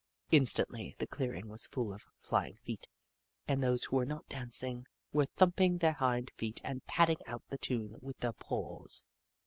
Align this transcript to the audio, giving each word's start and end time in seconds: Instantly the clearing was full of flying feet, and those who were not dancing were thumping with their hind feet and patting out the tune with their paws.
Instantly 0.31 0.95
the 0.97 1.05
clearing 1.05 1.47
was 1.47 1.67
full 1.67 1.93
of 1.93 2.07
flying 2.17 2.55
feet, 2.55 2.87
and 3.47 3.61
those 3.61 3.83
who 3.83 3.97
were 3.97 4.03
not 4.07 4.27
dancing 4.27 4.87
were 5.13 5.27
thumping 5.27 5.73
with 5.73 5.81
their 5.81 5.91
hind 5.93 6.31
feet 6.37 6.59
and 6.63 6.83
patting 6.87 7.23
out 7.27 7.43
the 7.49 7.59
tune 7.59 7.97
with 8.01 8.17
their 8.17 8.33
paws. 8.33 9.05